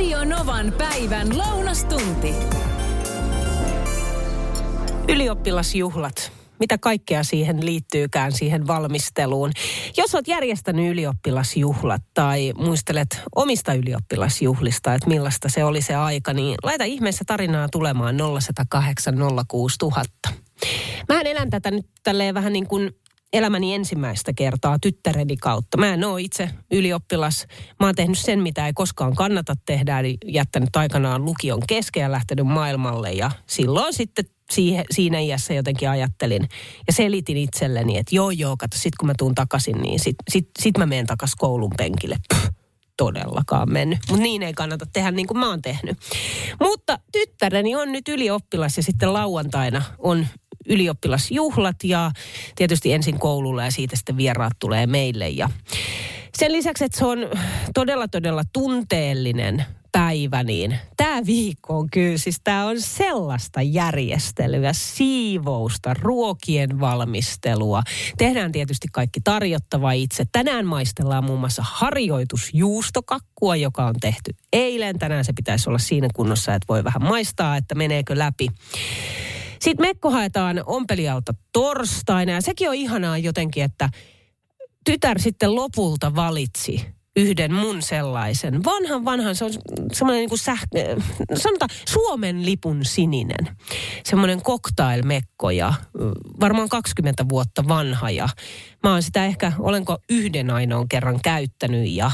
[0.00, 2.34] Radio Novan päivän lounastunti.
[5.08, 6.32] Ylioppilasjuhlat.
[6.60, 9.50] Mitä kaikkea siihen liittyykään siihen valmisteluun?
[9.96, 16.54] Jos olet järjestänyt ylioppilasjuhlat tai muistelet omista ylioppilasjuhlista, että millaista se oli se aika, niin
[16.62, 19.14] laita ihmeessä tarinaa tulemaan 0108
[19.48, 20.10] 06000.
[21.08, 22.90] Mähän elän tätä nyt tälleen vähän niin kuin
[23.32, 25.76] elämäni ensimmäistä kertaa tyttäreni kautta.
[25.76, 27.46] Mä en ole itse ylioppilas.
[27.80, 32.12] Mä oon tehnyt sen, mitä ei koskaan kannata tehdä, eli jättänyt aikanaan lukion kesken ja
[32.12, 33.12] lähtenyt maailmalle.
[33.12, 36.48] Ja silloin sitten siihen, siinä iässä jotenkin ajattelin
[36.86, 40.48] ja selitin itselleni, että joo joo, kato, sit kun mä tuun takaisin, niin sit, sit,
[40.58, 42.16] sit mä menen takaisin koulun penkille.
[42.28, 42.54] Puh,
[42.96, 43.98] todellakaan mennyt.
[44.08, 45.98] Mutta niin ei kannata tehdä niin kuin mä oon tehnyt.
[46.60, 50.26] Mutta tyttäreni on nyt ylioppilas ja sitten lauantaina on
[50.70, 52.10] ylioppilasjuhlat ja
[52.56, 55.28] tietysti ensin koululla ja siitä sitten vieraat tulee meille.
[55.28, 55.50] Ja
[56.38, 57.18] sen lisäksi, että se on
[57.74, 65.94] todella todella tunteellinen päivä, niin tämä viikko on kyllä, siis tämä on sellaista järjestelyä, siivousta,
[65.94, 67.82] ruokien valmistelua.
[68.18, 70.24] Tehdään tietysti kaikki tarjottava itse.
[70.32, 74.98] Tänään maistellaan muun muassa harjoitusjuustokakkua, joka on tehty eilen.
[74.98, 78.48] Tänään se pitäisi olla siinä kunnossa, että voi vähän maistaa, että meneekö läpi.
[79.60, 83.88] Sitten mekko haetaan ompelijalta torstaina ja sekin on ihanaa jotenkin, että
[84.84, 86.86] tytär sitten lopulta valitsi
[87.16, 88.64] yhden mun sellaisen.
[88.64, 89.52] Vanhan vanhan, se on
[89.92, 90.96] semmoinen niin kuin sähkö,
[91.34, 93.56] sanotaan Suomen lipun sininen.
[94.04, 95.74] Semmoinen cocktail-mekko ja
[96.40, 98.28] varmaan 20 vuotta vanha ja
[98.82, 102.10] mä oon sitä ehkä, olenko yhden ainoan kerran käyttänyt ja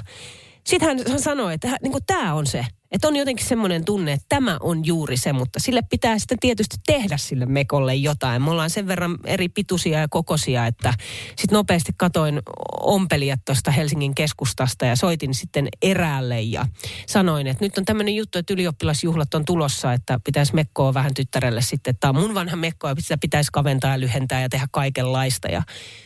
[0.66, 4.56] sitten hän sanoi, että niin tämä on se, että on jotenkin semmoinen tunne, että tämä
[4.60, 8.42] on juuri se, mutta sille pitää sitten tietysti tehdä sille mekolle jotain.
[8.42, 10.94] Me ollaan sen verran eri pituisia ja kokoisia, että
[11.36, 12.42] sitten nopeasti katoin
[12.80, 16.66] ompelijat tuosta Helsingin keskustasta ja soitin sitten eräälle ja
[17.06, 21.62] sanoin, että nyt on tämmöinen juttu, että ylioppilasjuhlat on tulossa, että pitäisi mekkoa vähän tyttärelle
[21.62, 21.96] sitten.
[22.00, 25.48] Tämä on mun vanha mekko ja sitä pitäisi kaventaa ja lyhentää ja tehdä kaikenlaista.
[25.48, 25.62] Ja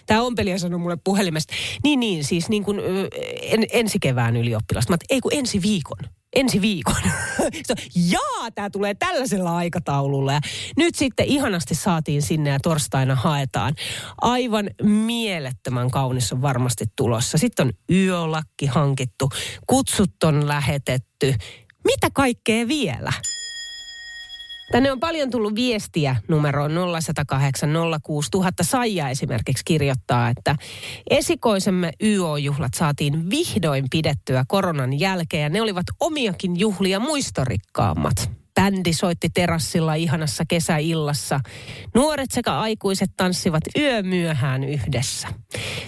[0.07, 1.55] tämä ompelija sanoi mulle puhelimesta,
[1.85, 2.81] niin niin, siis niin kuin
[3.43, 4.93] en, ensi kevään ylioppilasta.
[4.93, 7.03] Mä ei kun ensi viikon ensi viikon.
[8.13, 10.33] Jaa, tämä tulee tällaisella aikataululla.
[10.33, 10.41] Ja
[10.77, 13.75] nyt sitten ihanasti saatiin sinne ja torstaina haetaan.
[14.21, 17.39] Aivan mielettömän kaunis on varmasti tulossa.
[17.39, 19.29] Sitten on yölakki hankittu,
[19.67, 21.35] kutsut on lähetetty.
[21.85, 23.13] Mitä kaikkea vielä?
[24.73, 27.71] Tänne on paljon tullut viestiä numeroon 0108
[28.03, 28.65] 06000.
[28.65, 30.57] Saija esimerkiksi kirjoittaa, että
[31.11, 38.31] esikoisemme YO-juhlat saatiin vihdoin pidettyä koronan jälkeen ja ne olivat omiakin juhlia muistorikkaammat.
[38.55, 41.41] Bändi soitti terassilla ihanassa kesäillassa.
[41.95, 45.29] Nuoret sekä aikuiset tanssivat yömyöhään yhdessä.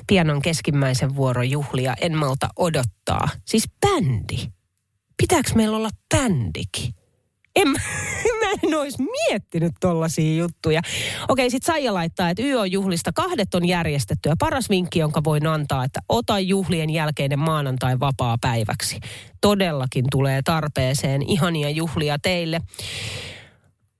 [0.06, 3.28] Pianon keskimmäisen vuoro juhlia en malta odottaa.
[3.44, 4.46] Siis bändi.
[5.16, 6.94] Pitääkö meillä olla bändikin?
[7.56, 7.78] En, mä
[8.62, 10.80] en olisi miettinyt tollaisia juttuja.
[11.28, 14.28] Okei, sit Saija laittaa, että YO-juhlista kahdet on järjestetty.
[14.28, 19.00] Ja paras vinkki, jonka voin antaa, että ota juhlien jälkeinen maanantai vapaa päiväksi.
[19.40, 22.60] Todellakin tulee tarpeeseen ihania juhlia teille.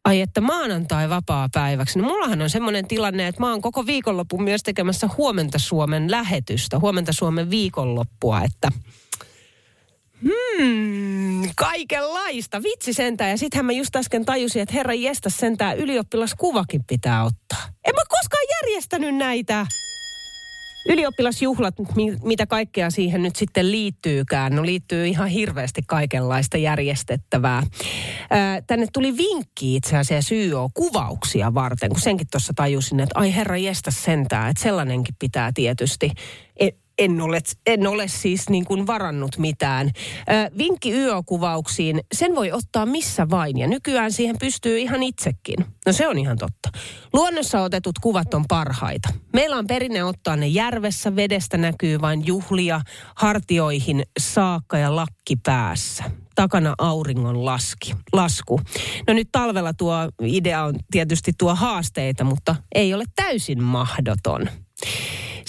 [0.04, 1.98] Ai että maanantai vapaa päiväksi.
[1.98, 6.78] No mullahan on semmoinen tilanne, että mä oon koko viikonlopun myös tekemässä Huomenta Suomen lähetystä,
[6.78, 8.68] Huomenta Suomen viikonloppua, että–
[10.22, 12.62] Hmm, kaikenlaista.
[12.62, 13.30] Vitsi sentään.
[13.30, 17.62] Ja sittenhän mä just äsken tajusin, että herra jestä sentään ylioppilaskuvakin pitää ottaa.
[17.84, 19.66] En mä koskaan järjestänyt näitä.
[20.88, 21.74] Ylioppilasjuhlat,
[22.24, 27.62] mitä kaikkea siihen nyt sitten liittyykään, no liittyy ihan hirveästi kaikenlaista järjestettävää.
[28.30, 33.56] Ää, tänne tuli vinkki itse asiassa YO-kuvauksia varten, kun senkin tuossa tajusin, että ai herra
[33.56, 36.10] jestä sentään, että sellainenkin pitää tietysti.
[36.98, 39.86] En ole, en ole siis niin kuin varannut mitään.
[39.86, 45.56] Ö, vinkki YO-kuvauksiin, sen voi ottaa missä vain ja nykyään siihen pystyy ihan itsekin.
[45.86, 46.68] No se on ihan totta.
[47.12, 49.08] Luonnossa otetut kuvat on parhaita.
[49.32, 52.80] Meillä on perinne ottaa ne järvessä, vedestä näkyy vain juhlia,
[53.14, 56.04] hartioihin saakka ja lakki päässä
[56.34, 58.60] takana auringon laski, lasku.
[59.06, 64.48] No nyt talvella tuo idea on tietysti tuo haasteita, mutta ei ole täysin mahdoton.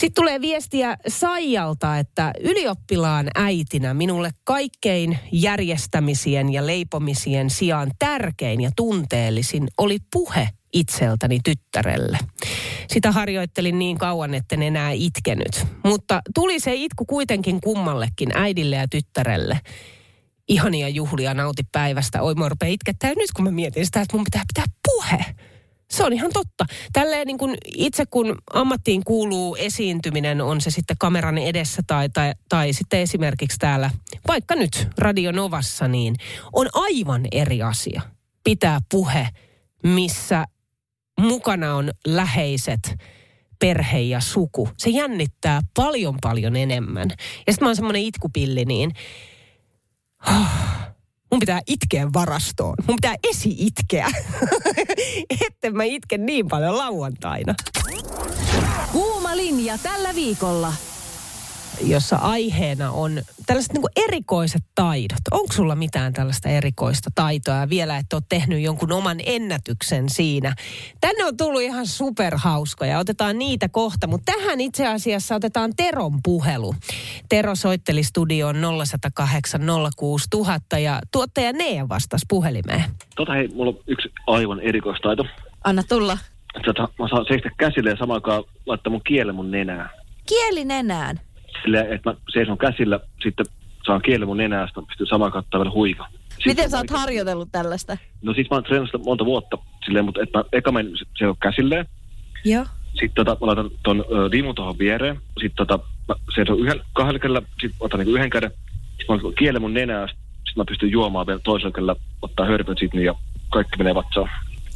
[0.03, 8.69] Sitten tulee viestiä Saijalta, että ylioppilaan äitinä minulle kaikkein järjestämisien ja leipomisien sijaan tärkein ja
[8.75, 12.17] tunteellisin oli puhe itseltäni tyttärelle.
[12.87, 15.65] Sitä harjoittelin niin kauan, että en enää itkenyt.
[15.83, 19.59] Mutta tuli se itku kuitenkin kummallekin, äidille ja tyttärelle.
[20.47, 22.21] Ihania juhlia nauti päivästä.
[22.21, 25.25] Oi, mä itkettää nyt kun mä mietin sitä, että mun pitää pitää puhe
[25.91, 26.65] Se on ihan totta.
[26.93, 32.33] Tälleen niin kun itse kun ammattiin kuuluu esiintyminen, on se sitten kameran edessä tai, tai,
[32.49, 33.89] tai sitten esimerkiksi täällä,
[34.27, 36.15] vaikka nyt Radio Novassa, niin
[36.53, 38.01] on aivan eri asia
[38.43, 39.29] pitää puhe,
[39.83, 40.45] missä
[41.19, 42.95] mukana on läheiset,
[43.59, 44.69] perhe ja suku.
[44.77, 47.09] Se jännittää paljon paljon enemmän.
[47.47, 48.91] Ja sitten mä oon semmoinen itkupilli, niin
[50.27, 50.47] oh,
[51.33, 52.75] mun pitää itkeä varastoon.
[52.87, 54.07] Mun pitää esi-itkeä,
[55.47, 57.55] etten mä itke niin paljon lauantaina.
[58.91, 60.73] Kuuma linja tällä viikolla
[61.85, 65.19] jossa aiheena on tällaiset niin erikoiset taidot.
[65.31, 70.55] Onko sulla mitään tällaista erikoista taitoa ja vielä, että oot tehnyt jonkun oman ennätyksen siinä?
[71.01, 72.99] Tänne on tullut ihan superhauskoja.
[72.99, 76.75] Otetaan niitä kohta, mutta tähän itse asiassa otetaan Teron puhelu.
[77.29, 79.61] Tero soitteli studioon 0108
[79.97, 82.83] 06000 ja tuottaja Nea vastasi puhelimeen.
[83.15, 85.25] Tota hei, mulla on yksi aivan erikoistaito.
[85.63, 86.17] Anna tulla.
[86.65, 89.89] Tota, mä saan seistä käsille ja samaan aikaan laittaa mun kielen mun nenään.
[90.27, 91.19] Kieli nenään?
[91.61, 93.45] Silleen, että mä seison käsillä, sitten
[93.85, 96.07] saan kielen mun nenästä, pystyn samaan kattaa vielä huika.
[96.29, 97.97] Sitten Miten sä oot harjoitellut tällaista?
[98.21, 101.85] No siis mä oon treenannut monta vuotta silleen, mutta että mä eka menen seison käsilleen.
[102.45, 102.65] Joo.
[102.91, 105.15] Sitten tota, mä laitan ton ö, limun tuohon viereen.
[105.41, 108.51] Sitten tota, mä seison yhden, kahdella kädellä, sitten otan niinku yhden käden.
[108.97, 112.97] Sitten mä kielen mun nenää, sitten mä pystyn juomaan vielä toisella kädellä, ottaa hörpöt sitten
[112.97, 113.15] niin ja
[113.49, 114.29] kaikki menee vatsaan.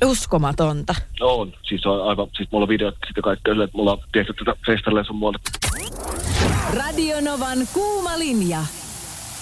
[0.05, 0.95] Uskomatonta.
[1.19, 1.53] No on.
[1.63, 5.03] Siis on aivan, siis mulla on videot sitten kaikkea että mulla on tehty tätä festarille
[5.03, 5.39] sun muualle.
[6.73, 8.65] Radionovan kuuma linja.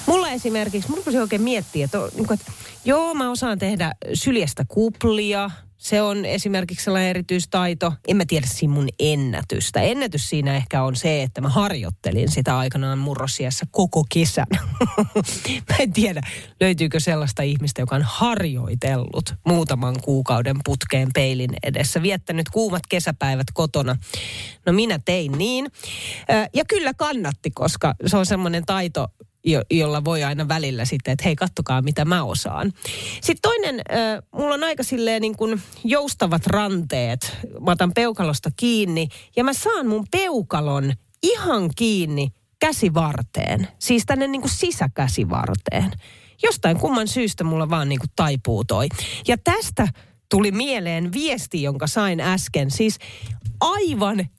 [0.05, 2.51] Mulla esimerkiksi, rupesin oikein miettiä, että, niin että
[2.85, 7.93] joo, mä osaan tehdä syljestä kuplia, se on esimerkiksi sellainen erityistaito.
[8.07, 9.81] En mä tiedä siinä mun ennätystä.
[9.81, 14.47] Ennätys siinä ehkä on se, että mä harjoittelin sitä aikanaan murrosiassa koko kesän.
[15.69, 16.21] mä en tiedä,
[16.61, 22.01] löytyykö sellaista ihmistä, joka on harjoitellut muutaman kuukauden putkeen peilin edessä.
[22.01, 23.95] Viettänyt kuumat kesäpäivät kotona.
[24.65, 25.67] No minä tein niin.
[26.53, 29.07] Ja kyllä kannatti, koska se on semmoinen taito,
[29.45, 32.73] jo, jolla voi aina välillä sitten, että hei, kattokaa mitä mä osaan.
[33.21, 37.37] Sitten toinen, äh, mulla on aika silleen niin kuin joustavat ranteet.
[37.65, 40.93] Mä otan peukalosta kiinni ja mä saan mun peukalon
[41.23, 43.67] ihan kiinni käsivarteen.
[43.79, 45.91] Siis tänne niin kuin sisäkäsivarteen.
[46.43, 48.87] Jostain kumman syystä mulla vaan niin kuin taipuu toi.
[49.27, 49.87] Ja tästä
[50.29, 52.71] tuli mieleen viesti, jonka sain äsken.
[52.71, 52.97] Siis
[53.61, 54.29] aivan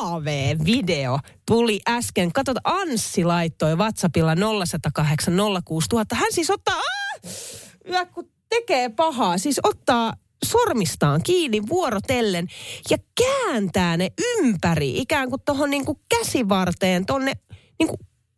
[0.00, 2.32] KV-video tuli äsken.
[2.32, 6.16] Katsot, Anssi laittoi WhatsAppilla 0108 06000.
[6.16, 10.12] Hän siis ottaa, aah, kun tekee pahaa, siis ottaa
[10.44, 12.46] sormistaan kiinni vuorotellen
[12.90, 17.32] ja kääntää ne ympäri ikään kuin tuohon niin käsivarteen tonne
[17.78, 17.90] niin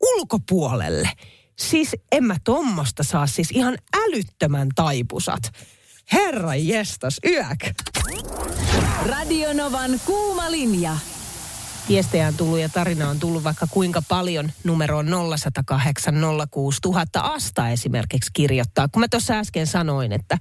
[0.03, 1.11] ulkopuolelle.
[1.59, 5.43] Siis en mä tommosta saa siis ihan älyttömän taipusat.
[6.13, 7.59] Herra jestas, yök.
[9.07, 10.97] Radionovan kuuma linja
[11.89, 16.15] viestejä on tullut ja tarina on tullut vaikka kuinka paljon numeroon 0108
[16.51, 18.89] 06000 Asta esimerkiksi kirjoittaa.
[18.89, 20.39] Kun mä tuossa äsken sanoin, että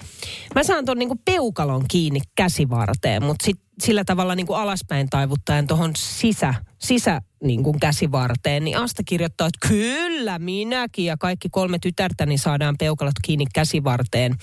[0.55, 5.91] mä saan tuon niinku peukalon kiinni käsivarteen, mutta sit sillä tavalla niinku alaspäin taivuttaen tuohon
[5.97, 12.75] sisä, sisä niinku käsivarteen, niin Asta kirjoittaa, että kyllä minäkin ja kaikki kolme tytärtäni saadaan
[12.79, 14.35] peukalot kiinni käsivarteen.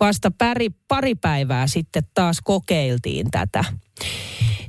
[0.00, 3.64] Vasta pari, pari päivää sitten taas kokeiltiin tätä.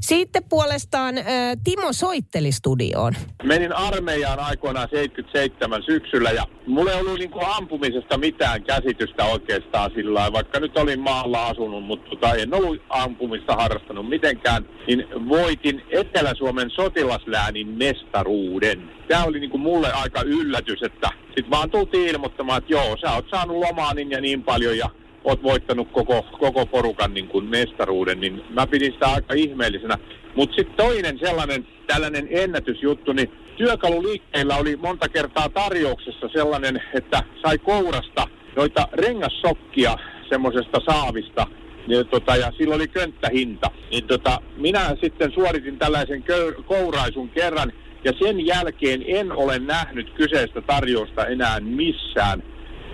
[0.04, 1.24] Sitten puolestaan äh,
[1.64, 3.14] Timo soitteli studioon.
[3.44, 10.32] Menin armeijaan aikoinaan 77 syksyllä ja mulla ei ollut niinku ampumisesta mitään käsitystä oikeastaan sillä
[10.34, 16.70] vaikka nyt olin maalla asunut, mutta tota, en ollut ampumista harrastanut mitenkään, niin voitin Etelä-Suomen
[16.70, 18.92] sotilasläänin mestaruuden.
[19.08, 23.26] Tämä oli niinku mulle aika yllätys, että sitten vaan tultiin ilmoittamaan, että joo, sä oot
[23.32, 24.90] saanut lomaa niin ja niin paljon ja
[25.24, 29.98] oot voittanut koko, koko porukan niin kuin mestaruuden, niin mä pidin sitä aika ihmeellisenä.
[30.36, 37.58] Mutta sitten toinen sellainen tällainen ennätysjuttu, niin työkaluliikkeillä oli monta kertaa tarjouksessa sellainen, että sai
[37.58, 39.98] kourasta noita rengassokkia
[40.30, 41.48] semmoisesta saavista,
[41.88, 43.72] niin, tota, ja sillä oli könttähinta.
[43.92, 46.24] Niin, tota, minä sitten suoritin tällaisen
[46.66, 52.44] kouraisun kerran, ja sen jälkeen en ole nähnyt kyseistä tarjousta enää missään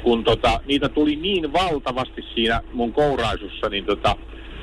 [0.03, 4.15] kun tota, niitä tuli niin valtavasti siinä mun kouraisussa, niin tota,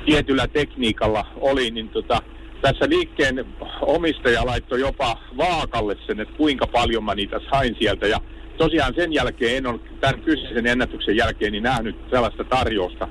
[0.05, 2.21] tietyllä tekniikalla oli, niin tota,
[2.61, 3.45] tässä liikkeen
[3.81, 8.07] omistaja laittoi jopa vaakalle sen, että kuinka paljon mä niitä sain sieltä.
[8.07, 8.21] Ja
[8.57, 13.07] tosiaan sen jälkeen en ole tämän kyseisen ennätyksen jälkeen niin nähnyt sellaista tarjousta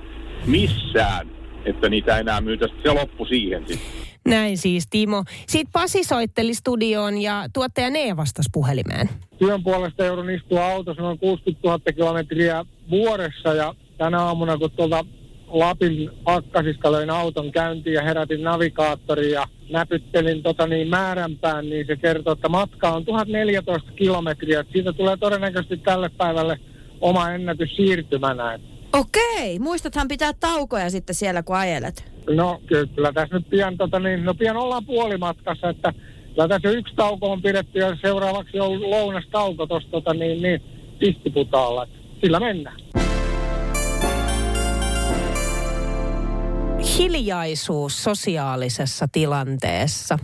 [0.46, 1.30] missään,
[1.66, 2.74] että niitä enää myytäisi.
[2.82, 4.06] Se loppu siihen sitten.
[4.26, 5.24] Näin siis Timo.
[5.46, 9.08] Sitten Pasi soitteli studioon ja tuottaja Nee vastasi puhelimeen.
[9.38, 15.04] Työn puolesta joudun istua autossa noin 60 000 kilometriä vuodessa ja tänä aamuna kun tuolta
[15.48, 21.96] Lapin pakkasiska löin auton käyntiin ja herätin navigaattorin ja näpyttelin tota niin määränpään, niin se
[21.96, 24.60] kertoo, että matka on 1014 kilometriä.
[24.60, 26.60] Että siitä tulee todennäköisesti tälle päivälle
[27.00, 28.58] oma ennätys siirtymänä.
[28.96, 32.12] Okei, muistathan pitää taukoja sitten siellä, kun ajelet.
[32.30, 35.92] No kyllä tässä nyt pian, tota niin, no pian ollaan puolimatkassa, että
[36.28, 40.62] kyllä tässä yksi tauko on pidetty ja seuraavaksi on lounastauko tuossa tota niin, niin,
[40.98, 41.82] pistiputaalla.
[41.82, 42.76] Että Sillä mennään.
[46.98, 50.18] Hiljaisuus sosiaalisessa tilanteessa.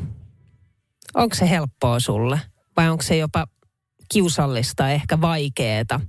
[1.14, 2.40] Onko se helppoa sulle?
[2.76, 3.44] Vai onko se jopa
[4.12, 6.00] kiusallista, ehkä vaikeeta?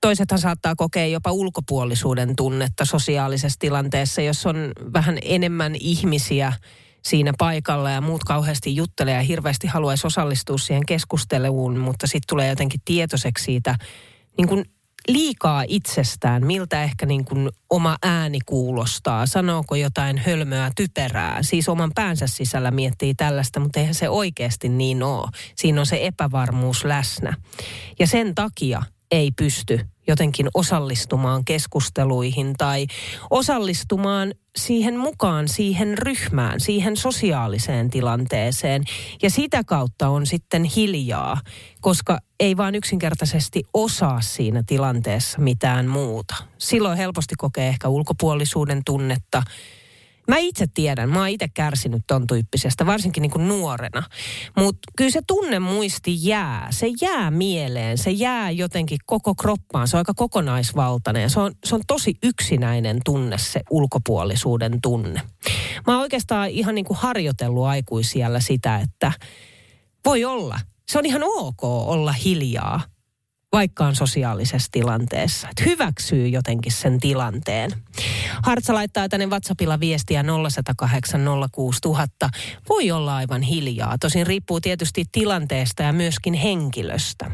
[0.00, 6.52] Toisethan saattaa kokea jopa ulkopuolisuuden tunnetta sosiaalisessa tilanteessa, jos on vähän enemmän ihmisiä
[7.04, 12.48] siinä paikalla ja muut kauheasti juttelee ja hirveästi haluaisi osallistua siihen keskusteluun, mutta sitten tulee
[12.48, 13.74] jotenkin tietoiseksi siitä
[14.36, 14.64] niin kuin
[15.08, 21.42] liikaa itsestään, miltä ehkä niin kuin oma ääni kuulostaa, sanooko jotain hölmöä typerää.
[21.42, 25.28] Siis oman päänsä sisällä miettii tällaista, mutta eihän se oikeasti niin ole.
[25.56, 27.34] Siinä on se epävarmuus läsnä.
[27.98, 32.86] Ja sen takia ei pysty jotenkin osallistumaan keskusteluihin tai
[33.30, 38.84] osallistumaan siihen mukaan, siihen ryhmään, siihen sosiaaliseen tilanteeseen.
[39.22, 41.40] Ja sitä kautta on sitten hiljaa,
[41.80, 46.34] koska ei vaan yksinkertaisesti osaa siinä tilanteessa mitään muuta.
[46.58, 49.42] Silloin helposti kokee ehkä ulkopuolisuuden tunnetta,
[50.28, 54.02] Mä itse tiedän, mä oon itse kärsinyt ton tyyppisestä, varsinkin niin kuin nuorena.
[54.56, 59.98] Mutta kyllä se tunnemuisti jää, se jää mieleen, se jää jotenkin koko kroppaan, se on
[59.98, 65.22] aika kokonaisvaltainen se on, se on tosi yksinäinen tunne, se ulkopuolisuuden tunne.
[65.86, 69.12] Mä oon oikeastaan ihan niin kuin harjoitellut aikuisiellä sitä, että
[70.04, 72.80] voi olla, se on ihan ok olla hiljaa
[73.52, 75.48] vaikka on sosiaalisessa tilanteessa.
[75.48, 77.70] Että hyväksyy jotenkin sen tilanteen.
[78.42, 81.20] Hartsa laittaa tänne WhatsAppilla viestiä 0108
[81.52, 82.30] 06000.
[82.68, 83.98] Voi olla aivan hiljaa.
[84.00, 87.30] Tosin riippuu tietysti tilanteesta ja myöskin henkilöstä.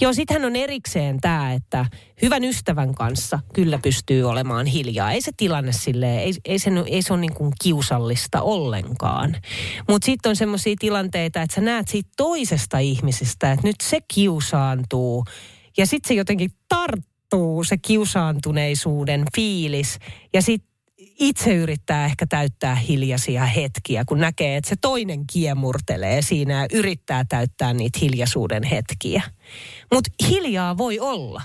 [0.00, 1.86] Joo, sittenhän on erikseen tämä, että
[2.22, 5.12] hyvän ystävän kanssa kyllä pystyy olemaan hiljaa.
[5.12, 9.36] Ei se tilanne sille, ei, ei, se, ei se ole niin kuin kiusallista ollenkaan.
[9.88, 15.24] Mutta sitten on semmoisia tilanteita, että sä näet siitä toisesta ihmisestä, että nyt se kiusaantuu.
[15.76, 19.98] Ja sitten se jotenkin tarttuu, se kiusaantuneisuuden fiilis.
[20.34, 20.75] Ja sitten
[21.18, 27.24] itse yrittää ehkä täyttää hiljaisia hetkiä, kun näkee, että se toinen kiemurtelee siinä ja yrittää
[27.28, 29.22] täyttää niitä hiljaisuuden hetkiä.
[29.94, 31.42] Mutta hiljaa voi olla.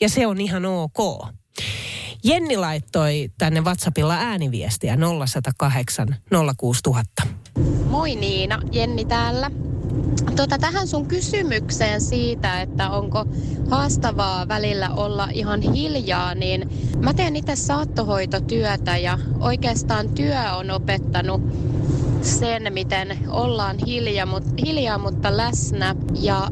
[0.00, 1.28] Ja se on ihan ok.
[2.24, 6.16] Jenni laittoi tänne WhatsAppilla ääniviestiä 0108
[6.56, 7.22] 06000.
[7.84, 9.50] Moi Niina, Jenni täällä.
[10.36, 13.24] Tota, tähän sun kysymykseen siitä, että onko
[13.70, 16.68] haastavaa välillä olla ihan hiljaa, niin
[17.00, 21.42] mä teen itse saattohoitotyötä ja oikeastaan työ on opettanut
[22.22, 25.94] sen, miten ollaan hiljaa, mutta, läsnä.
[26.20, 26.48] Ja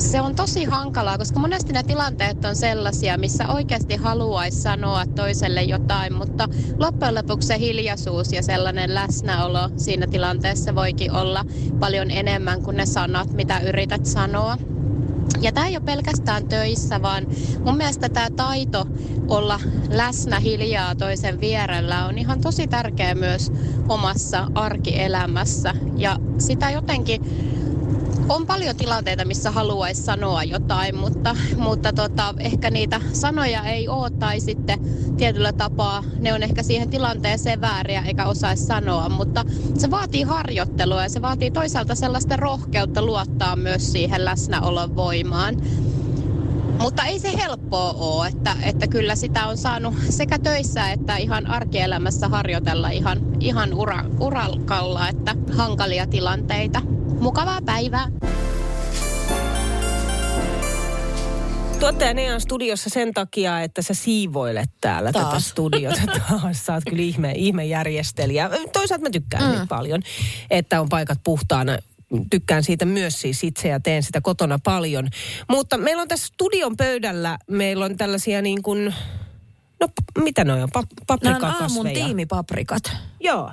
[0.00, 5.62] se on tosi hankalaa, koska monesti ne tilanteet on sellaisia, missä oikeasti haluaisi sanoa toiselle
[5.62, 11.44] jotain, mutta loppujen lopuksi se hiljaisuus ja sellainen läsnäolo siinä tilanteessa voikin olla
[11.80, 14.58] paljon enemmän kuin ne sanat, mitä yrität sanoa.
[15.40, 17.26] Ja tämä ei ole pelkästään töissä, vaan
[17.64, 18.86] mun mielestä tämä taito
[19.28, 23.52] olla läsnä hiljaa toisen vierellä on ihan tosi tärkeä myös
[23.88, 25.74] omassa arkielämässä.
[25.96, 27.22] Ja sitä jotenkin
[28.28, 34.10] on paljon tilanteita, missä haluaisi sanoa jotain, mutta, mutta tota, ehkä niitä sanoja ei ole
[34.10, 34.78] tai sitten
[35.16, 39.44] tietyllä tapaa ne on ehkä siihen tilanteeseen vääriä eikä osaisi sanoa, mutta
[39.78, 45.56] se vaatii harjoittelua ja se vaatii toisaalta sellaista rohkeutta luottaa myös siihen läsnäolon voimaan.
[46.80, 51.46] Mutta ei se helppoa ole, että, että kyllä sitä on saanut sekä töissä että ihan
[51.46, 56.82] arkielämässä harjoitella ihan, ihan ura, uralkalla, että hankalia tilanteita.
[57.20, 58.08] Mukavaa päivää!
[61.80, 65.26] Tuottaja Nea on studiossa sen takia, että sä siivoilet täällä Taas.
[65.28, 66.00] tätä studiota.
[66.28, 68.50] Taas sä oot kyllä ihme, ihmejärjestelijä.
[68.72, 69.68] Toisaalta mä tykkään mm.
[69.68, 70.02] paljon,
[70.50, 71.78] että on paikat puhtaana.
[72.30, 75.08] Tykkään siitä myös siis itse ja teen sitä kotona paljon.
[75.48, 78.94] Mutta meillä on tässä studion pöydällä, meillä on tällaisia niin kuin,
[79.80, 79.88] no
[80.24, 81.60] mitä noi on, pa- Nämä on paprikakasveja.
[81.60, 82.82] aamun tiimipaprikat.
[83.20, 83.52] Joo.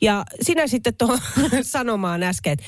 [0.00, 1.18] Ja sinä sitten tuohon
[1.62, 2.66] sanomaan äsken, että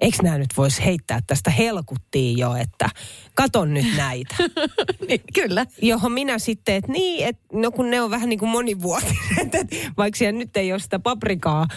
[0.00, 2.88] eikö nämä nyt voisi heittää tästä helkuttiin jo, että
[3.34, 4.34] katon nyt näitä.
[5.08, 5.66] niin, kyllä.
[5.82, 9.14] Johon minä sitten, että niin, että no kun ne on vähän niin kuin monivuotiset,
[9.54, 11.68] että vaikka siellä nyt ei ole sitä paprikaa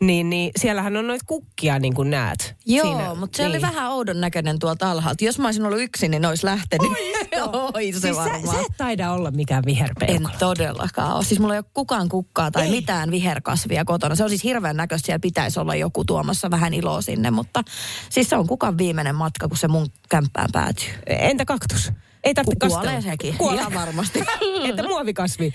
[0.00, 2.54] niin, niin siellähän on noita kukkia niin kuin näet.
[2.66, 3.50] Joo, Siinä, mutta se niin.
[3.50, 5.24] oli vähän oudon näköinen tuolta alhaalta.
[5.24, 6.92] Jos mä olisin ollut yksin, niin olisi lähtenyt.
[7.74, 8.56] Oi, se Siis sä, varmaan.
[8.56, 10.34] sä et taida olla mikään En viherpeukalo.
[10.38, 11.24] todellakaan ole.
[11.24, 12.70] Siis mulla ei ole kukaan kukkaa tai Ei.
[12.70, 14.14] mitään viherkasvia kotona.
[14.14, 15.06] Se on siis hirveän näköistä.
[15.06, 17.62] Siellä pitäisi olla joku tuomassa vähän iloa sinne, mutta
[18.10, 20.88] siis se on kukan viimeinen matka, kun se mun kämppään päätyy.
[21.06, 21.92] Entä kaktus?
[22.24, 23.10] Ei tarvitse Kuolee kastella.
[23.12, 23.34] sekin.
[23.38, 23.64] Kuolee.
[23.74, 24.22] Varmasti.
[24.68, 25.54] Entä muovikasvi?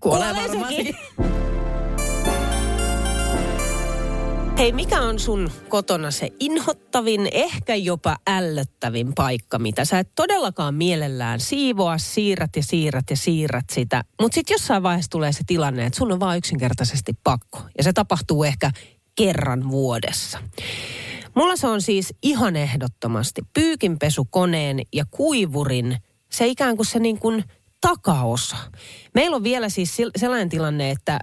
[0.00, 0.96] Kuolee Kuolee varmaan sekin.
[4.62, 10.74] Hei, mikä on sun kotona se inhottavin, ehkä jopa ällöttävin paikka, mitä sä et todellakaan
[10.74, 14.04] mielellään siivoa, siirrät ja siirrät ja siirrät sitä.
[14.20, 17.58] Mutta sitten jossain vaiheessa tulee se tilanne, että sun on vaan yksinkertaisesti pakko.
[17.78, 18.70] Ja se tapahtuu ehkä
[19.14, 20.38] kerran vuodessa.
[21.34, 25.96] Mulla se on siis ihan ehdottomasti pyykinpesukoneen ja kuivurin,
[26.32, 27.44] se ikään kuin se niin kuin
[27.80, 28.56] takaosa.
[29.14, 31.18] Meillä on vielä siis sellainen tilanne, että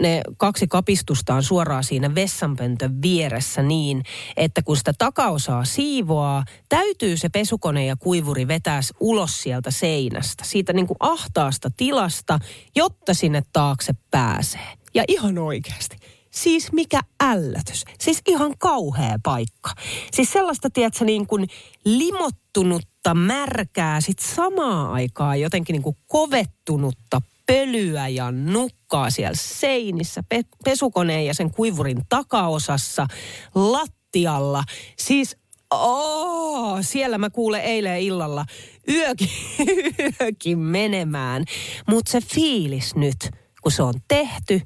[0.00, 4.02] ne kaksi kapistusta on suoraan siinä vessanpöntön vieressä niin,
[4.36, 10.72] että kun sitä takaosaa siivoaa, täytyy se pesukone ja kuivuri vetää ulos sieltä seinästä, siitä
[10.72, 12.38] niin kuin ahtaasta tilasta,
[12.76, 14.68] jotta sinne taakse pääsee.
[14.94, 15.96] Ja ihan oikeasti.
[16.30, 17.84] Siis mikä ällötys.
[18.00, 19.70] Siis ihan kauhea paikka.
[20.12, 21.46] Siis sellaista, tiedätkö, niin kuin
[21.84, 30.42] limottunutta, märkää, sit samaa aikaa jotenkin niin kuin kovettunutta pölyä ja nukkaa siellä seinissä, pe-
[30.64, 33.06] pesukoneen ja sen kuivurin takaosassa,
[33.54, 34.64] lattialla.
[34.98, 35.36] Siis
[35.74, 38.44] Oh, siellä mä kuulen eilen illalla
[38.88, 39.28] yökin,
[40.20, 41.44] yökin menemään.
[41.88, 43.30] Mutta se fiilis nyt,
[43.62, 44.60] kun se on tehty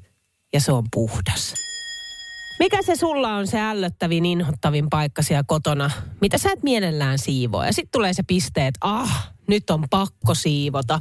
[0.53, 1.66] ja se on puhdas.
[2.59, 7.65] Mikä se sulla on se ällöttävin, inhottavin paikka siellä kotona, mitä sä et mielellään siivoa?
[7.65, 10.99] Ja sitten tulee se piste, että ah, nyt on pakko siivota.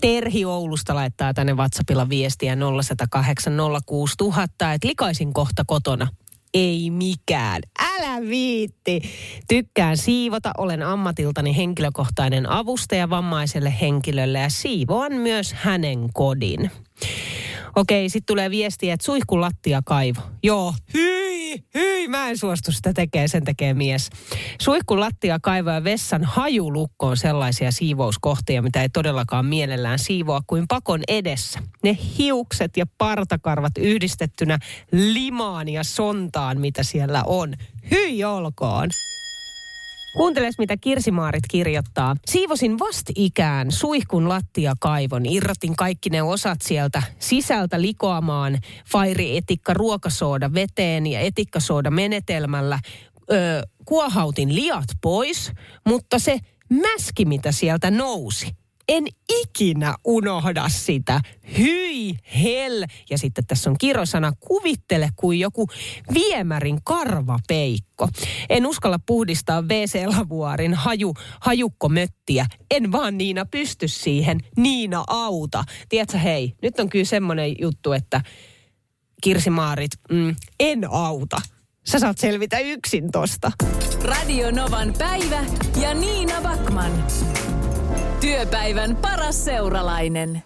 [0.00, 3.52] Terhi Oulusta laittaa tänne WhatsAppilla viestiä 0108
[3.86, 6.08] 06000, että likaisin kohta kotona.
[6.54, 7.62] Ei mikään.
[7.78, 9.02] Älä viitti.
[9.48, 10.50] Tykkään siivota.
[10.58, 16.70] Olen ammatiltani henkilökohtainen avustaja vammaiselle henkilölle ja siivoan myös hänen kodin.
[17.76, 20.20] Okei, sitten tulee viestiä, että suihkun lattia kaivo.
[20.42, 24.10] Joo, hyi, hyi, mä en suostu sitä tekee, sen tekee mies.
[24.60, 30.64] Suihkun lattia kaivo ja vessan hajulukko on sellaisia siivouskohtia, mitä ei todellakaan mielellään siivoa kuin
[30.68, 31.62] pakon edessä.
[31.82, 34.58] Ne hiukset ja partakarvat yhdistettynä
[34.92, 37.54] limaan ja sontaan, mitä siellä on.
[37.90, 38.90] Hyi olkoon.
[40.16, 42.16] Kuunteles, mitä Kirsimaarit kirjoittaa.
[42.26, 45.26] Siivosin vastikään suihkun lattiakaivon.
[45.26, 48.58] Irrotin kaikki ne osat sieltä sisältä likoamaan
[48.92, 52.78] Fairi etikka ruokasooda veteen ja etikkasooda menetelmällä.
[53.32, 55.52] Öö, kuohautin liat pois,
[55.86, 56.38] mutta se
[56.70, 58.46] mäski, mitä sieltä nousi,
[58.88, 59.04] en
[59.42, 61.20] ikinä unohda sitä.
[61.58, 62.84] Hyi hell.
[63.10, 65.68] Ja sitten tässä on kirosana kuvittele kuin joku
[66.14, 68.08] viemärin karvapeikko.
[68.48, 72.46] En uskalla puhdistaa WC-lavuaarin haju, hajukkomöttiä.
[72.70, 74.40] En vaan Niina pysty siihen.
[74.56, 75.64] Niina auta.
[75.88, 78.20] Tiedätkö hei, nyt on kyllä semmoinen juttu, että
[79.22, 81.36] Kirsimaarit, mm, en auta.
[81.86, 83.52] Sä saat selvitä yksin tosta.
[84.02, 85.44] Radio Novan päivä
[85.80, 86.92] ja Niina Backman.
[88.20, 90.42] Työpäivän paras seuralainen.